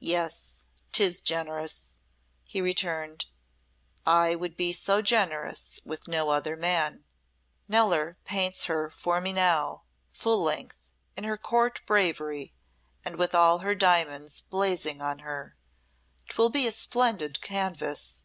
[0.00, 1.90] "Yes, 'tis generous,"
[2.44, 3.26] he returned.
[4.06, 7.04] "I would be so generous with no other man.
[7.68, 10.76] Kneller paints her for me now, full length,
[11.14, 12.54] in her Court bravery
[13.04, 15.58] and with all her diamonds blazing on her.
[16.30, 18.22] 'Twill be a splendid canvas.